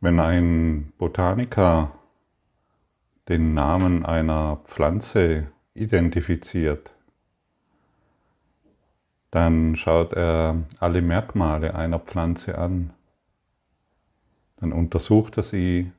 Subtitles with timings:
[0.00, 1.90] Wenn ein Botaniker
[3.28, 6.92] den Namen einer Pflanze identifiziert,
[9.32, 12.92] dann schaut er alle Merkmale einer Pflanze an.
[14.58, 15.90] Dann untersucht er sie,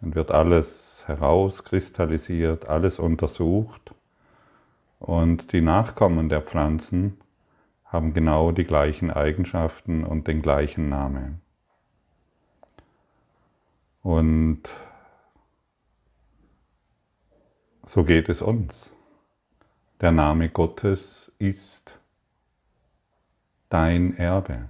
[0.00, 3.94] dann wird alles herauskristallisiert, alles untersucht
[4.98, 7.18] und die Nachkommen der Pflanzen
[7.86, 11.43] haben genau die gleichen Eigenschaften und den gleichen Namen.
[14.04, 14.64] Und
[17.86, 18.92] so geht es uns.
[20.02, 21.98] Der Name Gottes ist
[23.70, 24.68] dein Erbe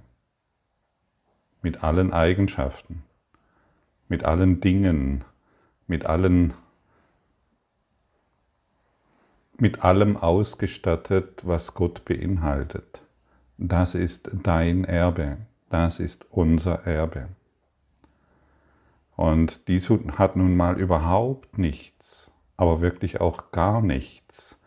[1.61, 3.03] mit allen Eigenschaften,
[4.07, 5.25] mit allen Dingen,
[5.85, 6.53] mit allen
[9.57, 13.01] mit allem ausgestattet, was Gott beinhaltet.
[13.57, 17.27] Das ist dein Erbe, das ist unser Erbe.
[19.15, 24.57] Und dies hat nun mal überhaupt nichts, aber wirklich auch gar nichts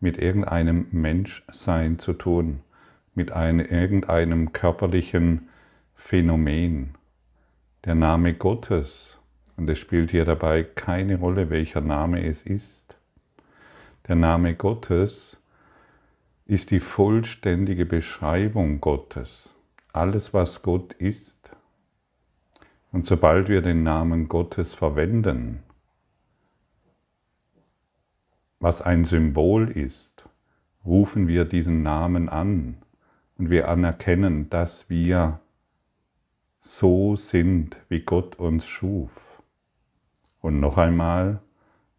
[0.00, 2.60] mit irgendeinem Menschsein zu tun,
[3.14, 5.48] mit einem, irgendeinem körperlichen
[5.94, 6.94] Phänomen.
[7.84, 9.18] Der Name Gottes,
[9.56, 12.94] und es spielt hier dabei keine Rolle, welcher Name es ist.
[14.06, 15.36] Der Name Gottes
[16.44, 19.52] ist die vollständige Beschreibung Gottes.
[19.92, 21.35] Alles, was Gott ist,
[22.96, 25.62] und sobald wir den Namen Gottes verwenden,
[28.58, 30.26] was ein Symbol ist,
[30.82, 32.78] rufen wir diesen Namen an
[33.36, 35.40] und wir anerkennen, dass wir
[36.60, 39.42] so sind, wie Gott uns schuf.
[40.40, 41.42] Und noch einmal,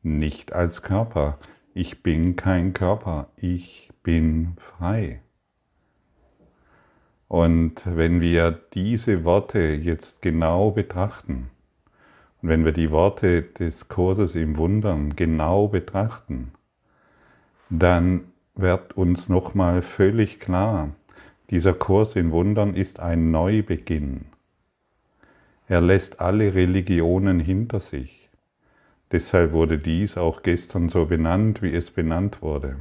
[0.02, 1.38] nicht als Körper.
[1.76, 5.22] Ich bin kein Körper, ich bin frei.
[7.28, 11.50] Und wenn wir diese Worte jetzt genau betrachten,
[12.42, 16.52] und wenn wir die Worte des Kurses im Wundern genau betrachten,
[17.70, 20.92] dann wird uns nochmal völlig klar,
[21.50, 24.26] dieser Kurs in Wundern ist ein Neubeginn.
[25.68, 28.30] Er lässt alle Religionen hinter sich.
[29.12, 32.78] Deshalb wurde dies auch gestern so benannt, wie es benannt wurde.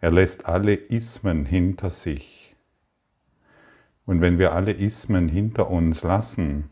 [0.00, 2.33] Er lässt alle Ismen hinter sich
[4.06, 6.70] und wenn wir alle Ismen hinter uns lassen,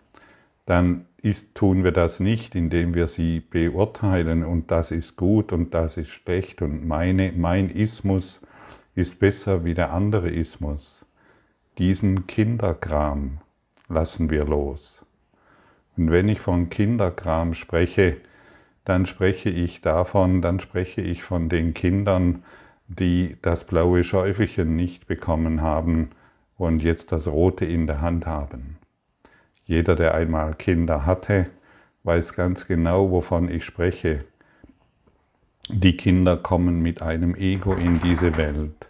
[0.66, 5.72] dann ist, tun wir das nicht, indem wir sie beurteilen und das ist gut und
[5.74, 8.42] das ist schlecht und meine, mein Ismus
[8.94, 11.06] ist besser wie der andere Ismus.
[11.78, 13.38] Diesen Kinderkram
[13.88, 15.04] lassen wir los.
[15.96, 18.16] Und wenn ich von Kinderkram spreche,
[18.84, 22.42] dann spreche ich davon, dann spreche ich von den Kindern,
[22.88, 26.10] die das blaue Schäufelchen nicht bekommen haben,
[26.62, 28.78] und jetzt das Rote in der Hand haben.
[29.64, 31.46] Jeder, der einmal Kinder hatte,
[32.04, 34.24] weiß ganz genau, wovon ich spreche.
[35.68, 38.86] Die Kinder kommen mit einem Ego in diese Welt.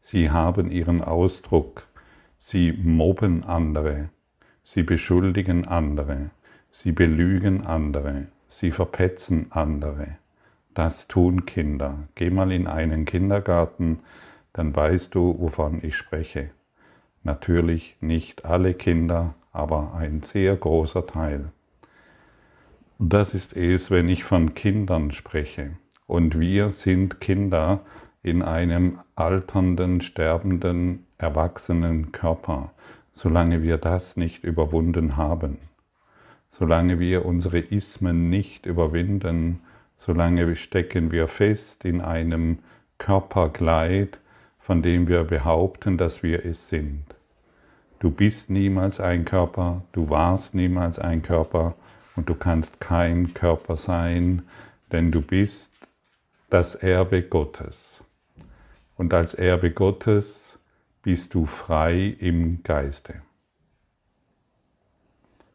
[0.00, 1.86] Sie haben ihren Ausdruck.
[2.38, 4.10] Sie mobben andere.
[4.64, 6.30] Sie beschuldigen andere.
[6.72, 8.26] Sie belügen andere.
[8.48, 10.16] Sie verpetzen andere.
[10.74, 12.08] Das tun Kinder.
[12.16, 14.00] Geh mal in einen Kindergarten,
[14.52, 16.50] dann weißt du, wovon ich spreche.
[17.24, 21.46] Natürlich nicht alle Kinder, aber ein sehr großer Teil.
[22.98, 25.72] Das ist es, wenn ich von Kindern spreche.
[26.06, 27.80] Und wir sind Kinder
[28.22, 32.72] in einem alternden, sterbenden, erwachsenen Körper,
[33.12, 35.58] solange wir das nicht überwunden haben.
[36.50, 39.60] Solange wir unsere Ismen nicht überwinden,
[39.96, 42.58] solange stecken wir fest in einem
[42.98, 44.18] Körperkleid,
[44.64, 47.04] von dem wir behaupten, dass wir es sind.
[47.98, 51.74] Du bist niemals ein Körper, du warst niemals ein Körper
[52.16, 54.40] und du kannst kein Körper sein,
[54.90, 55.70] denn du bist
[56.48, 58.00] das Erbe Gottes.
[58.96, 60.58] Und als Erbe Gottes
[61.02, 63.16] bist du frei im Geiste.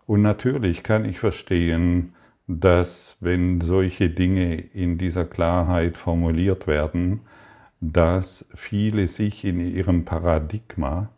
[0.06, 2.13] Und natürlich kann ich verstehen,
[2.45, 7.22] dass wenn solche Dinge in dieser Klarheit formuliert werden,
[7.81, 11.10] dass viele sich in ihrem Paradigma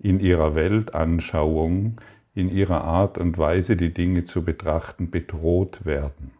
[0.00, 2.00] in ihrer Weltanschauung,
[2.34, 6.32] in ihrer Art und Weise, die Dinge zu betrachten, bedroht werden.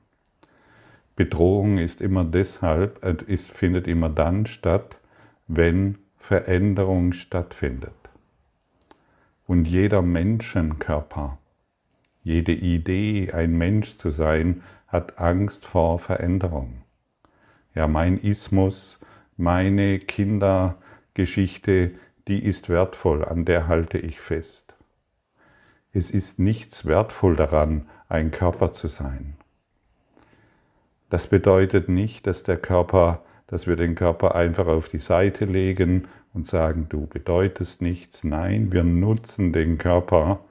[1.14, 4.96] Bedrohung ist immer deshalb, äh, ist, findet immer dann statt,
[5.46, 7.92] wenn Veränderung stattfindet.
[9.46, 11.38] Und jeder Menschenkörper,
[12.22, 16.82] jede Idee, ein Mensch zu sein, hat Angst vor Veränderung.
[17.74, 19.00] Ja, mein Ismus,
[19.40, 21.92] meine Kindergeschichte,
[22.28, 24.74] die ist wertvoll, an der halte ich fest.
[25.92, 29.36] Es ist nichts wertvoll daran, ein Körper zu sein.
[31.08, 36.06] Das bedeutet nicht, dass der Körper, dass wir den Körper einfach auf die Seite legen
[36.32, 38.22] und sagen, du bedeutest nichts.
[38.22, 40.44] Nein, wir nutzen den Körper,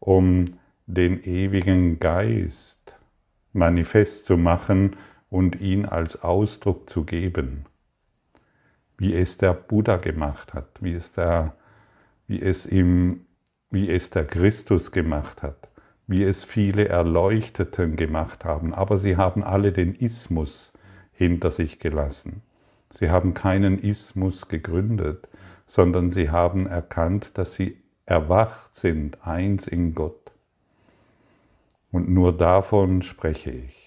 [0.00, 2.78] um den ewigen Geist
[3.54, 4.96] manifest zu machen
[5.30, 7.64] und ihn als Ausdruck zu geben,
[9.02, 11.54] wie es der Buddha gemacht hat, wie es der,
[12.28, 13.26] wie es ihm,
[13.68, 15.70] wie es der Christus gemacht hat,
[16.06, 20.72] wie es viele Erleuchteten gemacht haben, aber sie haben alle den Ismus
[21.10, 22.42] hinter sich gelassen.
[22.90, 25.28] Sie haben keinen Ismus gegründet,
[25.66, 30.30] sondern sie haben erkannt, dass sie erwacht sind, eins in Gott.
[31.90, 33.81] Und nur davon spreche ich.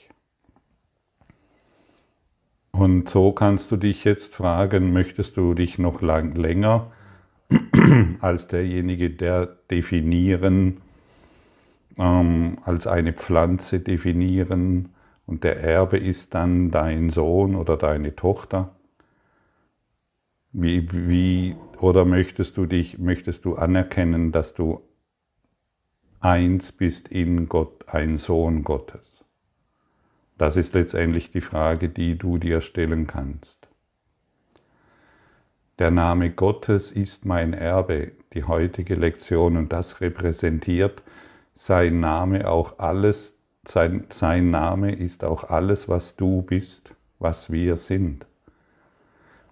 [2.86, 6.92] Und so kannst du dich jetzt fragen, möchtest du dich noch lang, länger
[8.22, 10.82] als derjenige, der definieren,
[11.98, 14.90] ähm, als eine Pflanze definieren
[15.26, 18.76] und der Erbe ist dann dein Sohn oder deine Tochter?
[20.52, 24.82] Wie, wie, oder möchtest du dich, möchtest du anerkennen, dass du
[26.20, 29.05] eins bist in Gott, ein Sohn Gottes?
[30.38, 33.68] Das ist letztendlich die Frage, die du dir stellen kannst.
[35.80, 41.02] Der Name Gottes ist mein Erbe, die heutige Lektion, und das repräsentiert
[41.56, 47.78] sein Name auch alles, sein, sein Name ist auch alles, was du bist, was wir
[47.78, 48.28] sind.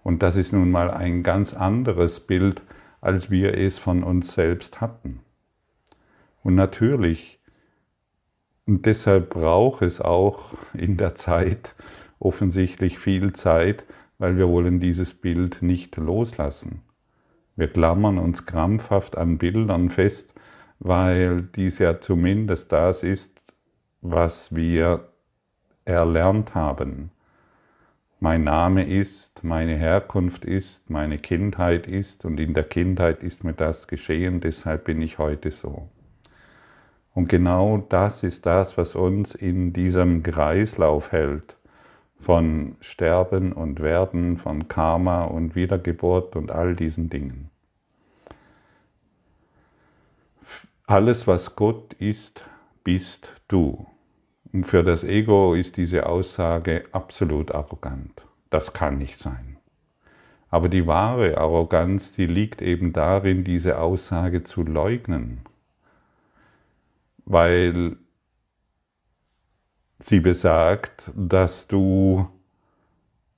[0.02, 2.60] Und das ist nun mal ein ganz anderes Bild,
[3.00, 5.20] als wir es von uns selbst hatten.
[6.42, 7.40] Und natürlich,
[8.66, 11.74] und deshalb braucht es auch in der Zeit
[12.18, 13.84] offensichtlich viel Zeit,
[14.18, 16.82] weil wir wollen dieses Bild nicht loslassen.
[17.56, 20.32] Wir klammern uns krampfhaft an Bildern fest,
[20.78, 23.42] weil dies ja zumindest das ist,
[24.00, 25.08] was wir
[25.84, 27.10] erlernt haben.
[28.20, 33.52] Mein Name ist, meine Herkunft ist, meine Kindheit ist und in der Kindheit ist mir
[33.52, 35.88] das geschehen, deshalb bin ich heute so.
[37.14, 41.56] Und genau das ist das, was uns in diesem Kreislauf hält
[42.20, 47.50] von Sterben und Werden, von Karma und Wiedergeburt und all diesen Dingen.
[50.86, 52.44] Alles, was Gott ist,
[52.82, 53.86] bist du.
[54.52, 58.22] Und für das Ego ist diese Aussage absolut arrogant.
[58.50, 59.56] Das kann nicht sein.
[60.50, 65.40] Aber die wahre Arroganz, die liegt eben darin, diese Aussage zu leugnen
[67.24, 67.96] weil
[69.98, 72.28] sie besagt, dass du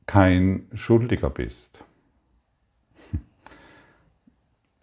[0.06, 1.85] kein Schuldiger bist.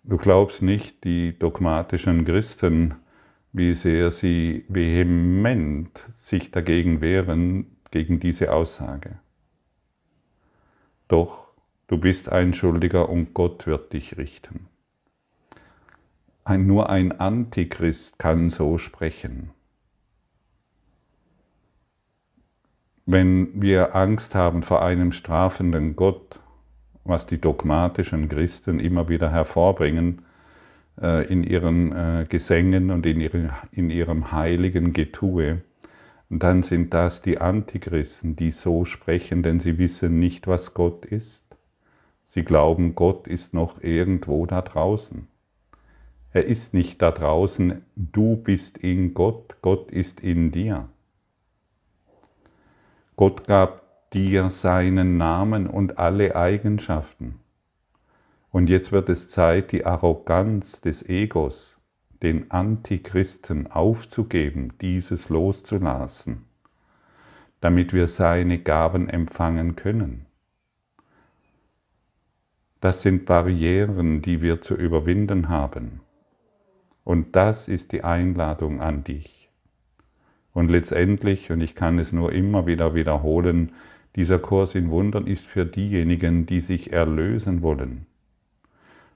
[0.05, 2.95] Du glaubst nicht, die dogmatischen Christen,
[3.53, 9.19] wie sehr sie vehement sich dagegen wehren, gegen diese Aussage.
[11.07, 11.47] Doch
[11.87, 14.67] du bist ein Schuldiger und Gott wird dich richten.
[16.45, 19.51] Ein, nur ein Antichrist kann so sprechen.
[23.05, 26.39] Wenn wir Angst haben vor einem strafenden Gott,
[27.05, 30.23] was die dogmatischen Christen immer wieder hervorbringen
[31.01, 35.61] äh, in ihren äh, Gesängen und in, ihren, in ihrem heiligen Getue,
[36.29, 41.43] dann sind das die Antichristen, die so sprechen, denn sie wissen nicht, was Gott ist.
[42.27, 45.27] Sie glauben, Gott ist noch irgendwo da draußen.
[46.33, 50.89] Er ist nicht da draußen, du bist in Gott, Gott ist in dir.
[53.15, 57.39] Gott gab dir seinen Namen und alle Eigenschaften.
[58.49, 61.77] Und jetzt wird es Zeit, die Arroganz des Egos,
[62.23, 66.45] den Antichristen aufzugeben, dieses loszulassen,
[67.61, 70.25] damit wir seine Gaben empfangen können.
[72.81, 76.01] Das sind Barrieren, die wir zu überwinden haben.
[77.03, 79.49] Und das ist die Einladung an dich.
[80.53, 83.73] Und letztendlich, und ich kann es nur immer wieder wiederholen,
[84.15, 88.05] dieser Kurs in Wundern ist für diejenigen, die sich erlösen wollen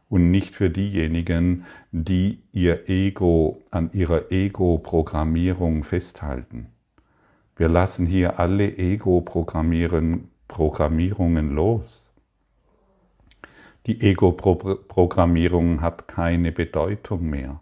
[0.09, 6.67] und nicht für diejenigen, die ihr Ego an ihrer Ego-Programmierung festhalten.
[7.55, 12.11] Wir lassen hier alle Ego-Programmierungen los.
[13.85, 17.61] Die Ego-Programmierung hat keine Bedeutung mehr.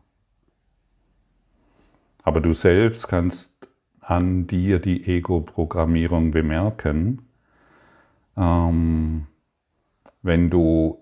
[2.26, 3.54] Aber du selbst kannst
[4.02, 7.22] an dir die Ego-Programmierung bemerken,
[8.36, 9.28] ähm,
[10.24, 10.98] wenn du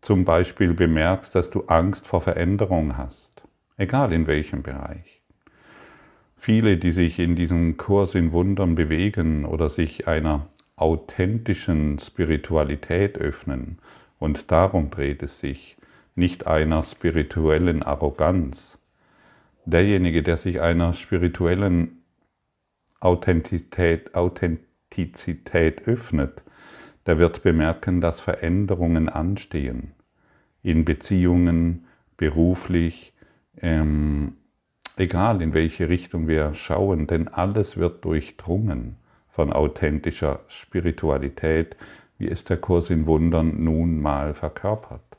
[0.00, 3.42] zum Beispiel bemerkst, dass du Angst vor Veränderung hast.
[3.76, 5.22] egal in welchem Bereich.
[6.36, 13.78] Viele, die sich in diesem Kurs in Wundern bewegen oder sich einer authentischen Spiritualität öffnen,
[14.18, 15.78] und darum dreht es sich,
[16.14, 18.79] nicht einer spirituellen Arroganz.
[19.64, 22.02] Derjenige, der sich einer spirituellen
[23.00, 26.42] Authentizität, Authentizität öffnet,
[27.06, 29.92] der wird bemerken, dass Veränderungen anstehen.
[30.62, 31.86] In Beziehungen,
[32.16, 33.14] beruflich,
[33.60, 34.36] ähm,
[34.96, 38.96] egal in welche Richtung wir schauen, denn alles wird durchdrungen
[39.28, 41.76] von authentischer Spiritualität,
[42.18, 45.09] wie es der Kurs in Wundern nun mal verkörpert.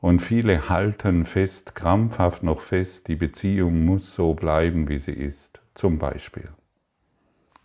[0.00, 5.60] Und viele halten fest, krampfhaft noch fest, die Beziehung muss so bleiben, wie sie ist,
[5.74, 6.48] zum Beispiel.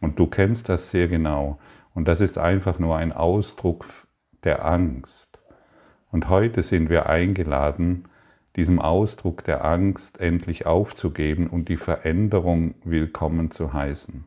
[0.01, 1.59] Und du kennst das sehr genau.
[1.93, 3.85] Und das ist einfach nur ein Ausdruck
[4.43, 5.39] der Angst.
[6.11, 8.05] Und heute sind wir eingeladen,
[8.55, 14.25] diesem Ausdruck der Angst endlich aufzugeben und die Veränderung willkommen zu heißen.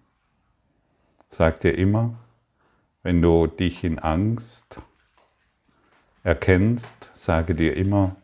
[1.28, 2.14] Sag dir immer,
[3.02, 4.80] wenn du dich in Angst
[6.22, 8.16] erkennst, sage dir immer,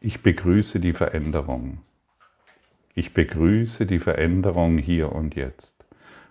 [0.00, 1.80] ich begrüße die Veränderung.
[2.94, 5.74] Ich begrüße die Veränderung hier und jetzt.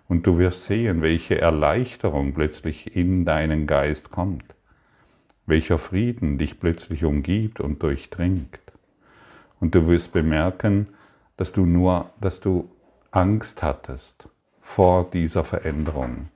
[0.08, 4.56] Und du wirst sehen, welche Erleichterung plötzlich in deinen Geist kommt,
[5.46, 8.60] welcher Frieden dich plötzlich umgibt und durchdringt.
[9.60, 10.88] Und du wirst bemerken,
[11.38, 12.70] dass du nur, dass du
[13.12, 14.28] Angst hattest
[14.62, 16.30] vor dieser Veränderung.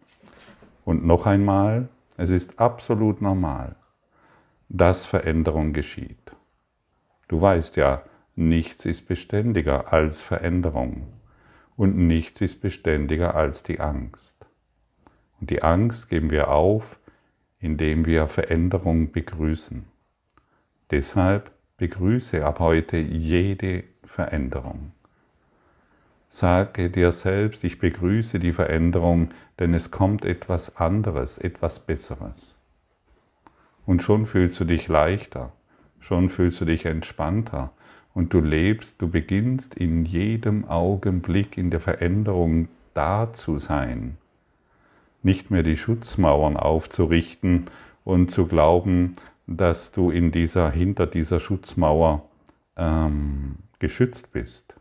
[0.85, 3.75] Und noch einmal, es ist absolut normal,
[4.69, 6.31] dass Veränderung geschieht.
[7.27, 8.03] Du weißt ja,
[8.35, 11.07] nichts ist beständiger als Veränderung
[11.75, 14.35] und nichts ist beständiger als die Angst.
[15.39, 16.99] Und die Angst geben wir auf,
[17.59, 19.85] indem wir Veränderung begrüßen.
[20.91, 24.91] Deshalb begrüße ab heute jede Veränderung.
[26.29, 32.52] Sage dir selbst, ich begrüße die Veränderung, denn es kommt etwas anderes, etwas Besseres.
[33.85, 35.51] Und schon fühlst du dich leichter,
[35.99, 37.71] schon fühlst du dich entspannter,
[38.13, 44.17] und du lebst, du beginnst in jedem Augenblick in der Veränderung da zu sein.
[45.23, 47.67] Nicht mehr die Schutzmauern aufzurichten
[48.03, 49.15] und zu glauben,
[49.47, 52.23] dass du in dieser, hinter dieser Schutzmauer
[52.77, 54.75] ähm, geschützt bist.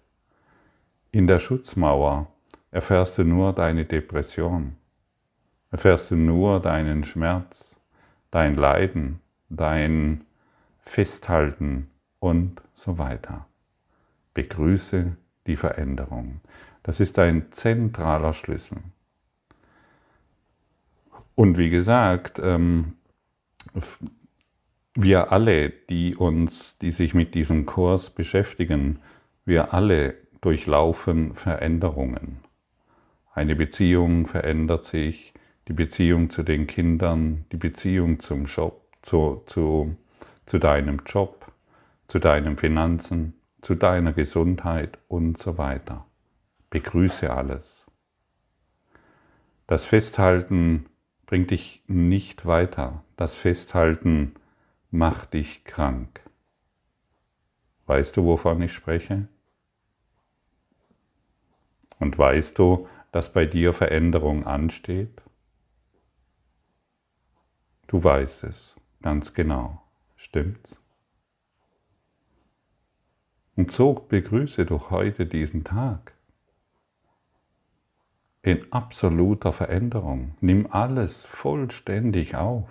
[1.10, 2.28] In der Schutzmauer
[2.70, 4.76] erfährst du nur deine Depression,
[5.70, 7.71] erfährst du nur deinen Schmerz,
[8.32, 10.24] dein Leiden, dein
[10.80, 13.46] Festhalten und so weiter.
[14.34, 16.40] Begrüße die Veränderung.
[16.82, 18.78] Das ist ein zentraler Schlüssel.
[21.36, 22.94] Und wie gesagt, ähm,
[24.94, 28.98] wir alle, die uns, die sich mit diesem Kurs beschäftigen,
[29.44, 32.38] wir alle durchlaufen Veränderungen.
[33.34, 35.31] Eine Beziehung verändert sich,
[35.68, 39.96] die Beziehung zu den Kindern, die Beziehung zum Job, zu, zu,
[40.46, 41.52] zu deinem Job,
[42.08, 46.06] zu deinen Finanzen, zu deiner Gesundheit und so weiter.
[46.70, 47.86] Begrüße alles.
[49.66, 50.86] Das Festhalten
[51.26, 53.04] bringt dich nicht weiter.
[53.16, 54.34] Das Festhalten
[54.90, 56.20] macht dich krank.
[57.86, 59.28] Weißt du, wovon ich spreche?
[61.98, 65.21] Und weißt du, dass bei dir Veränderung ansteht?
[67.92, 69.82] Du weißt es ganz genau.
[70.16, 70.80] Stimmt's?
[73.54, 76.14] Und so begrüße doch heute diesen Tag.
[78.40, 80.36] In absoluter Veränderung.
[80.40, 82.70] Nimm alles vollständig auf.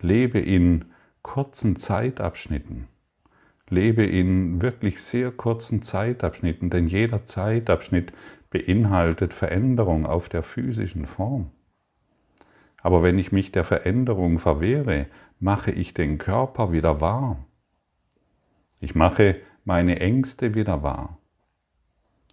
[0.00, 0.86] Lebe in
[1.20, 2.88] kurzen Zeitabschnitten.
[3.68, 8.14] Lebe in wirklich sehr kurzen Zeitabschnitten, denn jeder Zeitabschnitt
[8.48, 11.50] beinhaltet Veränderung auf der physischen Form.
[12.84, 15.06] Aber wenn ich mich der Veränderung verwehre,
[15.40, 17.46] mache ich den Körper wieder warm.
[18.78, 21.16] Ich mache meine Ängste wieder wahr.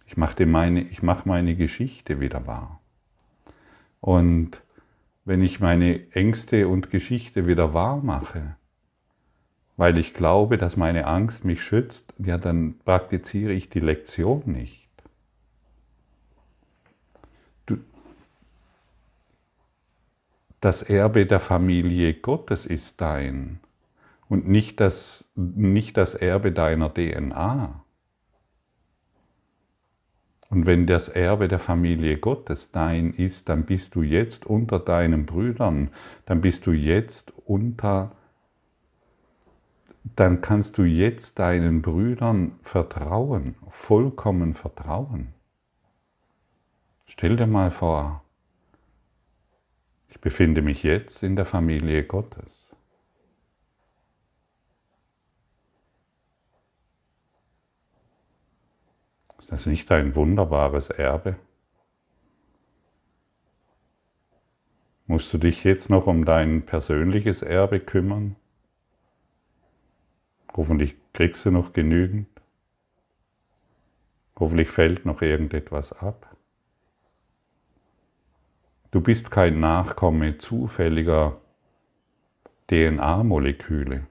[0.06, 2.82] Ich mache meine, ich mache meine Geschichte wieder wahr.
[4.02, 4.62] Und
[5.24, 8.56] wenn ich meine Ängste und Geschichte wieder wahr mache,
[9.78, 14.81] weil ich glaube, dass meine Angst mich schützt, ja, dann praktiziere ich die Lektion nicht.
[20.62, 23.58] Das Erbe der Familie Gottes ist dein
[24.28, 27.84] und nicht das, nicht das Erbe deiner DNA.
[30.50, 35.26] Und wenn das Erbe der Familie Gottes dein ist, dann bist du jetzt unter deinen
[35.26, 35.90] Brüdern,
[36.26, 38.12] dann bist du jetzt unter
[40.16, 45.28] dann kannst du jetzt deinen Brüdern vertrauen, vollkommen vertrauen.
[47.06, 48.22] Stell dir mal vor,
[50.22, 52.68] befinde mich jetzt in der Familie Gottes.
[59.38, 61.36] Ist das nicht ein wunderbares Erbe?
[65.06, 68.36] Musst du dich jetzt noch um dein persönliches Erbe kümmern?
[70.54, 72.28] Hoffentlich kriegst du noch genügend.
[74.38, 76.31] Hoffentlich fällt noch irgendetwas ab.
[78.92, 81.40] Du bist kein Nachkomme zufälliger
[82.68, 84.06] DNA-Moleküle.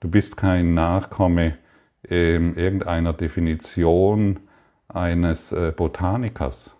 [0.00, 1.56] Du bist kein Nachkomme
[2.02, 4.40] äh, irgendeiner Definition
[4.88, 6.74] eines äh, Botanikers.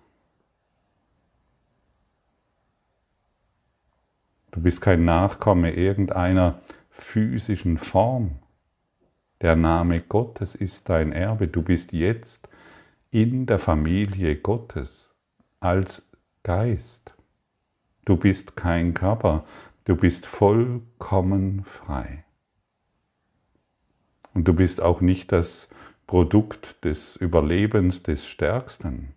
[4.51, 8.41] Du bist kein Nachkomme irgendeiner physischen Form.
[9.43, 11.47] Der Name Gottes ist dein Erbe.
[11.47, 12.49] Du bist jetzt
[13.13, 15.15] in der Familie Gottes
[15.61, 16.03] als
[16.45, 17.15] Geist.
[18.05, 19.47] Du bist kein Körper.
[19.87, 22.25] Du bist vollkommen frei.
[24.35, 25.71] Und du bist auch nicht das
[26.07, 29.15] Produkt des Überlebens des Stärksten.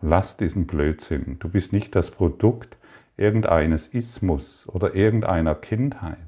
[0.00, 1.38] Lass diesen Blödsinn.
[1.38, 2.76] Du bist nicht das Produkt
[3.16, 6.18] irgendeines Ismus oder irgendeiner Kindheit.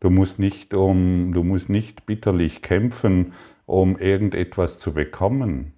[0.00, 3.32] Du musst nicht um, du musst nicht bitterlich kämpfen,
[3.64, 5.72] um irgendetwas zu bekommen.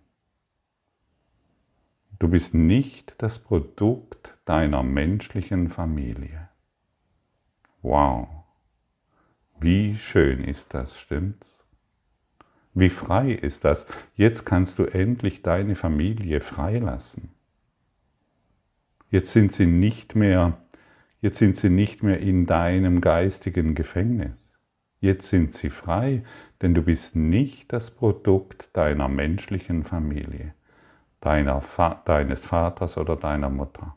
[2.19, 6.49] Du bist nicht das Produkt deiner menschlichen Familie.
[7.83, 8.29] Wow.
[9.61, 11.65] Wie schön ist das, stimmt's?
[12.75, 13.87] Wie frei ist das?
[14.15, 17.31] Jetzt kannst du endlich deine Familie freilassen.
[19.11, 20.59] Jetzt sind sie nicht mehr
[21.21, 24.39] Jetzt sind sie nicht mehr in deinem geistigen Gefängnis.
[25.01, 26.23] Jetzt sind sie frei,
[26.63, 30.55] denn du bist nicht das Produkt deiner menschlichen Familie,
[31.21, 31.63] deiner,
[32.05, 33.97] deines Vaters oder deiner Mutter.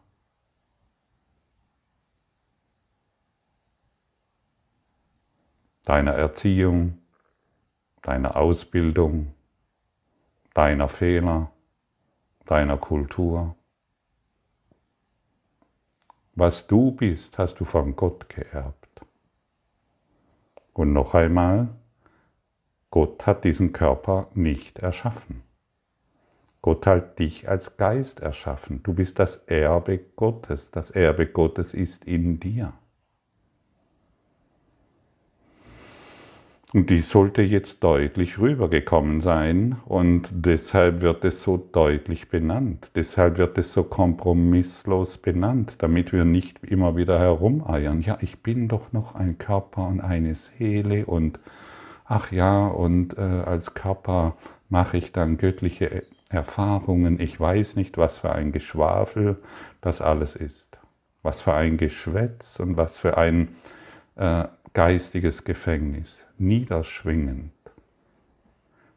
[5.85, 6.99] Deiner Erziehung,
[8.01, 9.33] deiner Ausbildung,
[10.53, 11.51] deiner Fehler,
[12.45, 13.55] deiner Kultur.
[16.33, 19.01] Was du bist, hast du von Gott geerbt.
[20.73, 21.69] Und noch einmal,
[22.89, 25.43] Gott hat diesen Körper nicht erschaffen.
[26.61, 28.81] Gott hat dich als Geist erschaffen.
[28.83, 30.69] Du bist das Erbe Gottes.
[30.71, 32.73] Das Erbe Gottes ist in dir.
[36.73, 42.91] Und die sollte jetzt deutlich rübergekommen sein und deshalb wird es so deutlich benannt.
[42.95, 48.01] Deshalb wird es so kompromisslos benannt, damit wir nicht immer wieder herumeiern.
[48.01, 51.41] Ja, ich bin doch noch ein Körper und eine Seele und
[52.05, 54.37] ach ja, und äh, als Körper
[54.69, 57.19] mache ich dann göttliche Erfahrungen.
[57.19, 59.37] Ich weiß nicht, was für ein Geschwafel
[59.81, 60.79] das alles ist.
[61.23, 63.49] Was für ein Geschwätz und was für ein
[64.15, 67.51] äh, geistiges Gefängnis, niederschwingend.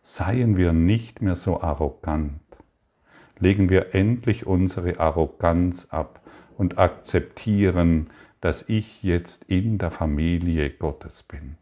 [0.02, 2.40] Seien wir nicht mehr so arrogant.
[3.38, 6.20] Legen wir endlich unsere Arroganz ab
[6.56, 11.56] und akzeptieren, dass ich jetzt in der Familie Gottes bin.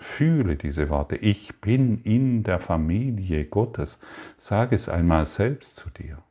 [0.00, 1.16] Fühle diese Worte.
[1.16, 3.98] Ich bin in der Familie Gottes.
[4.38, 6.22] Sag es einmal selbst zu dir.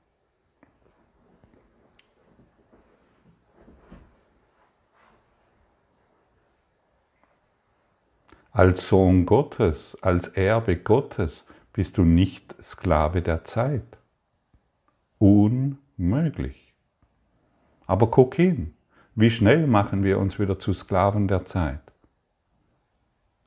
[8.52, 14.00] Als Sohn Gottes, als Erbe Gottes bist du nicht Sklave der Zeit.
[15.20, 16.74] Unmöglich.
[17.86, 18.74] Aber guck hin,
[19.14, 21.88] wie schnell machen wir uns wieder zu Sklaven der Zeit.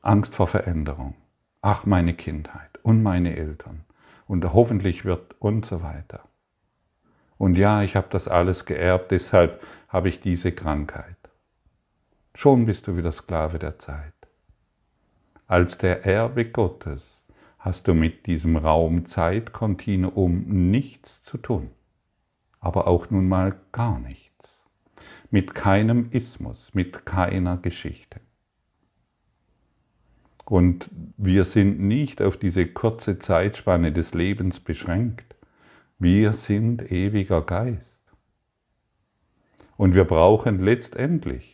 [0.05, 1.15] Angst vor Veränderung.
[1.61, 3.85] Ach, meine Kindheit und meine Eltern.
[4.27, 6.25] Und hoffentlich wird und so weiter.
[7.38, 11.15] Und ja, ich habe das alles geerbt, deshalb habe ich diese Krankheit.
[12.35, 14.12] Schon bist du wieder Sklave der Zeit.
[15.47, 17.25] Als der Erbe Gottes
[17.59, 21.71] hast du mit diesem Raum-Zeit-Kontinuum nichts zu tun,
[22.59, 24.65] aber auch nun mal gar nichts,
[25.31, 28.21] mit keinem Ismus, mit keiner Geschichte.
[30.53, 35.35] Und wir sind nicht auf diese kurze Zeitspanne des Lebens beschränkt.
[35.99, 37.97] Wir sind ewiger Geist.
[39.79, 41.53] Und wir brauchen letztendlich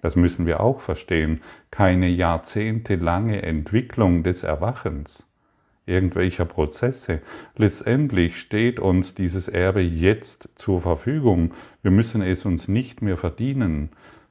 [0.00, 5.24] das müssen wir auch verstehen, keine jahrzehntelange Entwicklung des Erwachens.
[5.86, 7.22] irgendwelcher Prozesse.
[7.56, 11.54] Letztendlich steht uns dieses Erbe jetzt zur Verfügung.
[11.80, 13.88] Wir müssen es uns nicht mehr verdienen,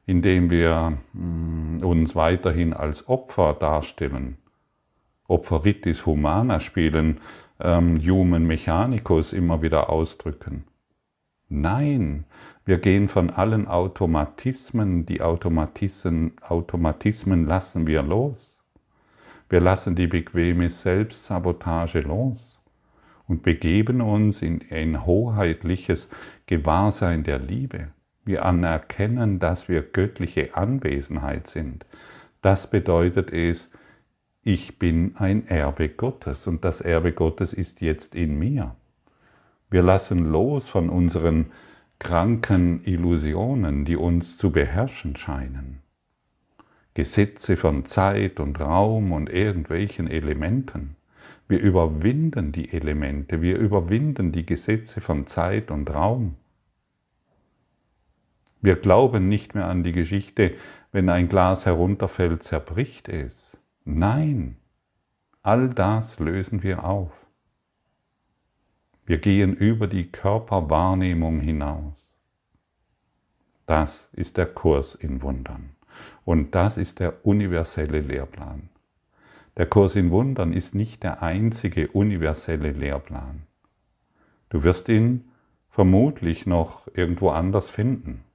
[0.08, 4.38] indem wir mm, uns weiterhin als Opfer darstellen.
[5.28, 7.20] Opferitis humana spielen,
[7.60, 10.64] ähm, Human Mechanicus immer wieder ausdrücken.
[11.50, 12.24] Nein,
[12.66, 18.64] wir gehen von allen Automatismen, die Automatismen, Automatismen lassen wir los.
[19.50, 22.60] Wir lassen die bequeme Selbstsabotage los
[23.28, 26.10] und begeben uns in ein hoheitliches
[26.46, 27.90] Gewahrsein der Liebe.
[28.28, 31.86] Wir anerkennen, dass wir göttliche Anwesenheit sind.
[32.42, 33.70] Das bedeutet es,
[34.44, 38.76] ich bin ein Erbe Gottes und das Erbe Gottes ist jetzt in mir.
[39.70, 41.54] Wir lassen los von unseren
[42.00, 45.80] kranken Illusionen, die uns zu beherrschen scheinen.
[46.96, 50.98] Gesetze von Zeit und Raum und irgendwelchen Elementen.
[51.48, 56.36] Wir überwinden die Elemente, wir überwinden die Gesetze von Zeit und Raum.
[58.68, 60.54] Wir glauben nicht mehr an die Geschichte,
[60.92, 63.58] wenn ein Glas herunterfällt, zerbricht es.
[63.86, 64.58] Nein,
[65.42, 67.14] all das lösen wir auf.
[69.06, 71.94] Wir gehen über die Körperwahrnehmung hinaus.
[73.68, 75.70] Das ist der Kurs in Wundern.
[76.26, 78.68] Und das ist der universelle Lehrplan.
[79.56, 83.44] Der Kurs in Wundern ist nicht der einzige universelle Lehrplan.
[84.50, 85.30] Du wirst ihn
[85.70, 88.26] vermutlich noch irgendwo anders finden.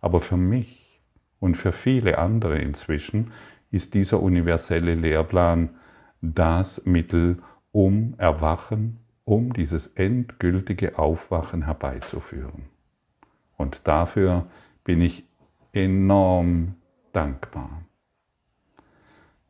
[0.00, 1.00] Aber für mich
[1.40, 3.32] und für viele andere inzwischen
[3.70, 5.70] ist dieser universelle Lehrplan
[6.20, 7.38] das Mittel,
[7.72, 12.64] um Erwachen um dieses endgültige Aufwachen herbeizuführen.
[13.58, 14.46] Und dafür
[14.84, 15.24] bin ich
[15.74, 16.76] enorm
[17.12, 17.82] dankbar.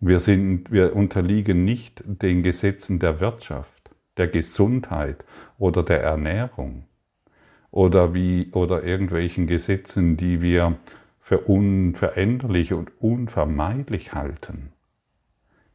[0.01, 5.25] Wir, sind, wir unterliegen nicht den Gesetzen der Wirtschaft, der Gesundheit
[5.59, 6.88] oder der Ernährung
[7.71, 10.79] oder, wie, oder irgendwelchen Gesetzen, die wir
[11.21, 14.73] für unveränderlich und unvermeidlich halten.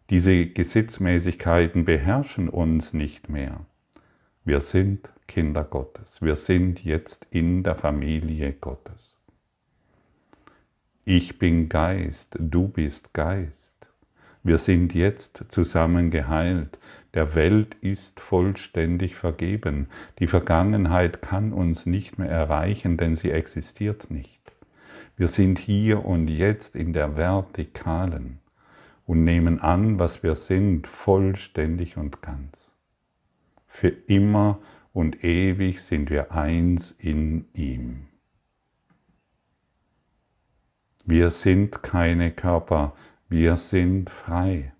[0.09, 3.65] Diese Gesetzmäßigkeiten beherrschen uns nicht mehr.
[4.45, 6.21] Wir sind Kinder Gottes.
[6.21, 9.15] Wir sind jetzt in der Familie Gottes.
[11.05, 13.75] Ich bin Geist, du bist Geist.
[14.41, 16.77] Wir sind jetzt zusammen geheilt.
[17.13, 19.87] Der Welt ist vollständig vergeben.
[20.19, 24.41] Die Vergangenheit kann uns nicht mehr erreichen, denn sie existiert nicht.
[25.15, 28.39] Wir sind hier und jetzt in der Vertikalen
[29.05, 32.71] und nehmen an, was wir sind, vollständig und ganz.
[33.67, 34.59] Für immer
[34.91, 38.07] und ewig sind wir eins in ihm.
[41.05, 42.95] Wir sind keine Körper,
[43.29, 44.72] wir sind frei,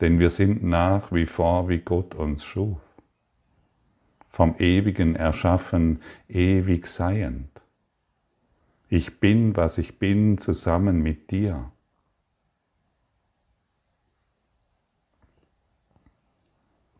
[0.00, 2.80] denn wir sind nach wie vor, wie Gott uns schuf,
[4.28, 7.50] vom ewigen Erschaffen, ewig seiend.
[8.88, 11.72] Ich bin, was ich bin, zusammen mit dir.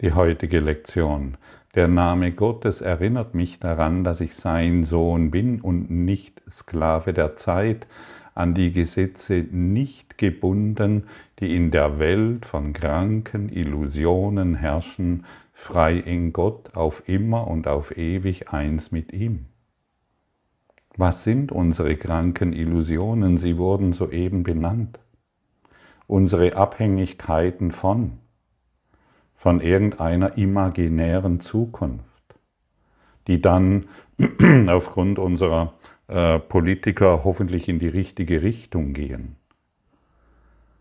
[0.01, 1.37] die heutige Lektion.
[1.75, 7.37] Der Name Gottes erinnert mich daran, dass ich sein Sohn bin und nicht Sklave der
[7.37, 7.87] Zeit,
[8.39, 11.09] an die Gesetze nicht gebunden,
[11.41, 17.97] die in der Welt von kranken Illusionen herrschen, frei in Gott, auf immer und auf
[17.97, 19.47] ewig eins mit ihm.
[20.97, 23.39] Was sind unsere kranken Illusionen?
[23.39, 25.01] Sie wurden soeben benannt.
[26.07, 28.19] Unsere Abhängigkeiten von,
[29.35, 32.37] von irgendeiner imaginären Zukunft,
[33.27, 33.87] die dann
[34.69, 35.75] aufgrund unserer
[36.09, 39.37] äh, Politiker hoffentlich in die richtige Richtung gehen.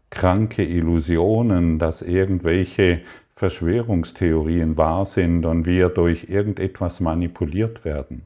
[0.10, 3.02] Kranke Illusionen, dass irgendwelche
[3.36, 8.24] Verschwörungstheorien wahr sind und wir durch irgendetwas manipuliert werden.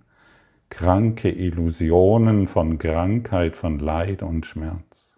[0.70, 5.18] Kranke Illusionen von Krankheit, von Leid und Schmerz.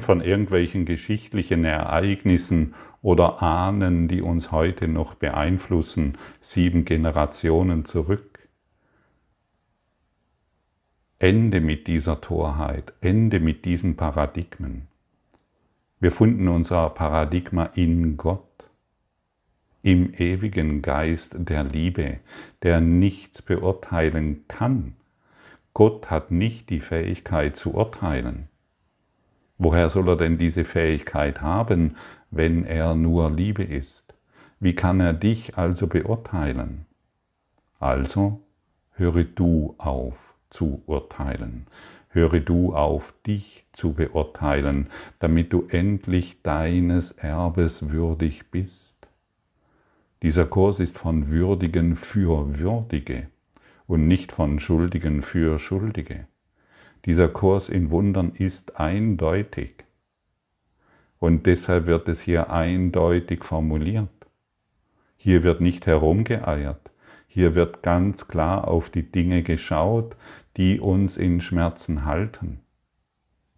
[0.00, 8.31] Von irgendwelchen geschichtlichen Ereignissen oder Ahnen, die uns heute noch beeinflussen, sieben Generationen zurück.
[11.22, 14.88] Ende mit dieser Torheit, Ende mit diesen Paradigmen.
[16.00, 18.64] Wir finden unser Paradigma in Gott,
[19.82, 22.18] im ewigen Geist der Liebe,
[22.64, 24.96] der nichts beurteilen kann.
[25.74, 28.48] Gott hat nicht die Fähigkeit zu urteilen.
[29.58, 31.94] Woher soll er denn diese Fähigkeit haben,
[32.32, 34.12] wenn er nur Liebe ist?
[34.58, 36.84] Wie kann er dich also beurteilen?
[37.78, 38.42] Also
[38.96, 41.66] höre du auf zu urteilen.
[42.08, 44.88] Höre du auf, dich zu beurteilen,
[45.18, 48.96] damit du endlich deines Erbes würdig bist.
[50.22, 53.28] Dieser Kurs ist von Würdigen für Würdige
[53.86, 56.26] und nicht von Schuldigen für Schuldige.
[57.06, 59.84] Dieser Kurs in Wundern ist eindeutig.
[61.18, 64.08] Und deshalb wird es hier eindeutig formuliert.
[65.16, 66.90] Hier wird nicht herumgeeiert.
[67.26, 70.16] Hier wird ganz klar auf die Dinge geschaut,
[70.56, 72.60] die uns in Schmerzen halten,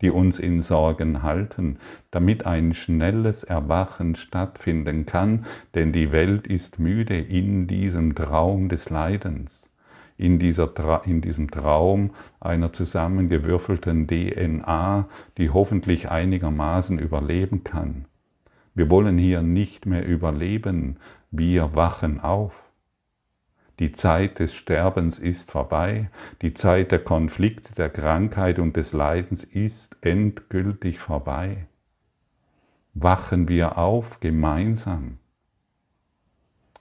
[0.00, 1.78] die uns in Sorgen halten,
[2.10, 8.90] damit ein schnelles Erwachen stattfinden kann, denn die Welt ist müde in diesem Traum des
[8.90, 9.68] Leidens,
[10.16, 10.72] in, dieser,
[11.06, 18.06] in diesem Traum einer zusammengewürfelten DNA, die hoffentlich einigermaßen überleben kann.
[18.74, 20.98] Wir wollen hier nicht mehr überleben,
[21.30, 22.63] wir wachen auf.
[23.80, 26.08] Die Zeit des Sterbens ist vorbei,
[26.42, 31.66] die Zeit der Konflikte, der Krankheit und des Leidens ist endgültig vorbei.
[32.94, 35.18] Wachen wir auf gemeinsam.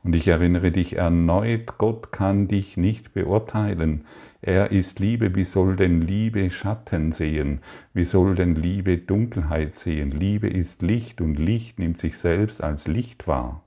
[0.04, 4.06] Und ich erinnere dich erneut, Gott kann dich nicht beurteilen.
[4.42, 7.62] Er ist Liebe, wie soll denn Liebe Schatten sehen?
[7.94, 10.12] Wie soll denn Liebe Dunkelheit sehen?
[10.12, 13.64] Liebe ist Licht und Licht nimmt sich selbst als Licht wahr.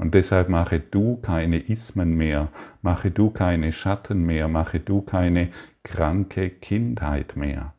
[0.00, 2.48] Und deshalb mache du keine Ismen mehr,
[2.80, 5.50] mache du keine Schatten mehr, mache du keine
[5.82, 7.74] kranke Kindheit mehr.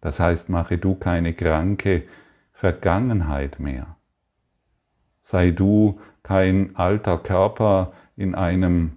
[0.00, 2.04] Das heißt, mache du keine kranke
[2.52, 3.96] Vergangenheit mehr.
[5.20, 8.92] Sei du kein alter Körper in einem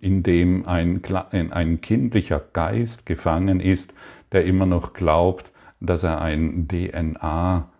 [0.00, 3.92] in dem ein, ein kindlicher Geist gefangen ist,
[4.32, 7.76] der immer noch glaubt, dass er ein DNA-Ausdruck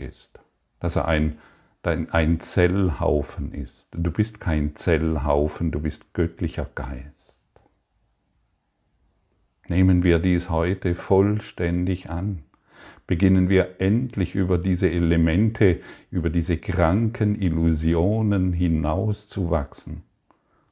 [0.00, 0.40] ist,
[0.80, 1.36] dass er ein
[1.84, 3.88] ein Zellhaufen ist.
[3.92, 7.34] Du bist kein Zellhaufen, du bist göttlicher Geist.
[9.68, 12.42] Nehmen wir dies heute vollständig an.
[13.06, 20.02] Beginnen wir endlich über diese Elemente, über diese kranken Illusionen hinauszuwachsen.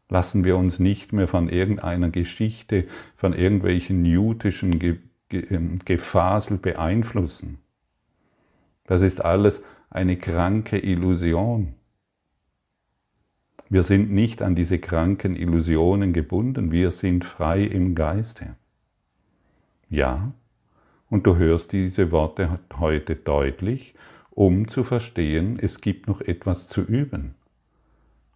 [0.09, 2.85] Lassen wir uns nicht mehr von irgendeiner Geschichte,
[3.16, 4.81] von irgendwelchen newtischen
[5.31, 7.59] ähm, Gefasel beeinflussen.
[8.85, 11.74] Das ist alles eine kranke Illusion.
[13.68, 18.55] Wir sind nicht an diese kranken Illusionen gebunden, wir sind frei im Geiste.
[19.88, 20.33] Ja,
[21.09, 23.94] und du hörst diese Worte heute deutlich,
[24.31, 27.35] um zu verstehen, es gibt noch etwas zu üben.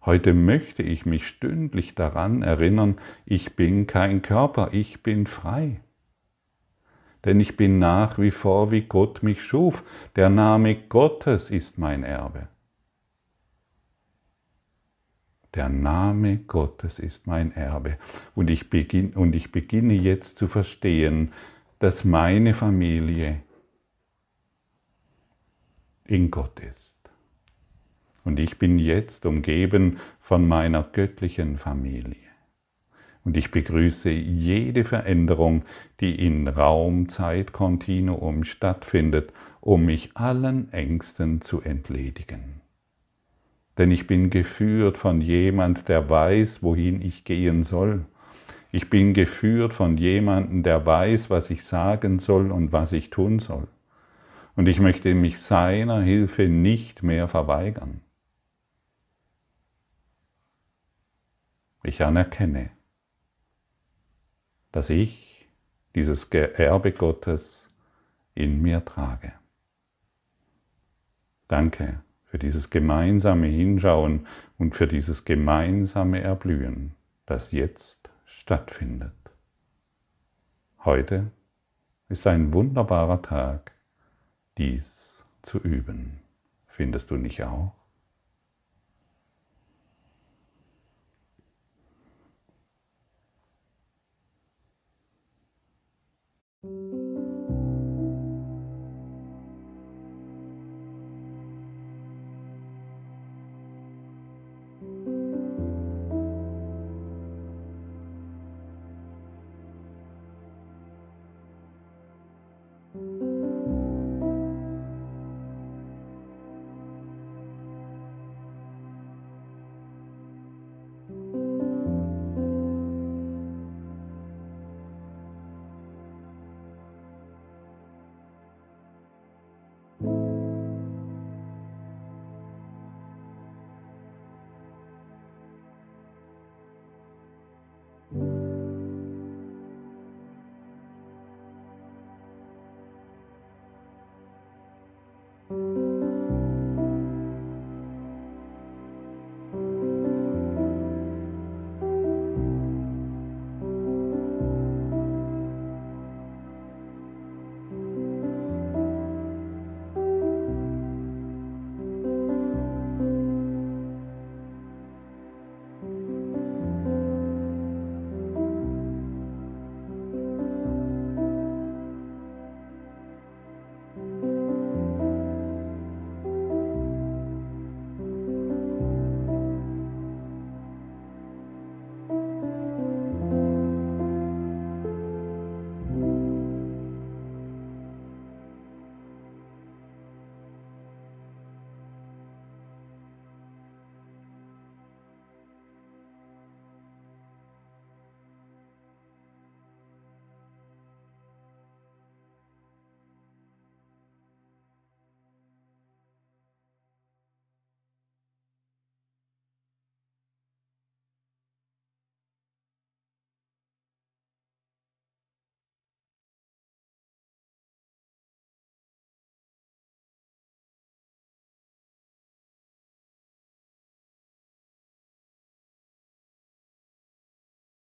[0.05, 5.79] Heute möchte ich mich stündlich daran erinnern, ich bin kein Körper, ich bin frei
[7.25, 9.83] denn ich bin nach wie vor, wie Gott mich schuf.
[10.15, 12.47] Der Name Gottes ist mein Erbe.
[15.55, 17.97] Der Name Gottes ist mein Erbe.
[18.35, 21.31] Und ich, beginn, und ich beginne jetzt zu verstehen,
[21.79, 23.41] dass meine Familie
[26.05, 26.93] in Gott ist.
[28.23, 32.24] Und ich bin jetzt umgeben von meiner göttlichen Familie.
[33.25, 35.63] Und ich begrüße jede Veränderung,
[35.99, 42.61] die in Raum-Zeit-Kontinuum stattfindet, um mich allen Ängsten zu entledigen.
[43.77, 48.05] Denn ich bin geführt von jemand, der weiß, wohin ich gehen soll.
[48.71, 53.39] Ich bin geführt von jemandem, der weiß, was ich sagen soll und was ich tun
[53.39, 53.67] soll.
[54.55, 58.01] Und ich möchte mich seiner Hilfe nicht mehr verweigern.
[61.83, 62.69] Ich anerkenne,
[64.75, 65.47] dass ich
[65.95, 67.69] dieses Erbe Gottes
[68.33, 69.31] in mir trage.
[71.47, 76.93] Danke für dieses gemeinsame Hinschauen und für dieses gemeinsame Erblühen,
[77.25, 79.15] das jetzt stattfindet.
[80.83, 81.31] Heute
[82.09, 83.71] ist ein wunderbarer Tag,
[84.57, 86.19] dies zu üben.
[86.67, 87.84] Findest du nicht auch?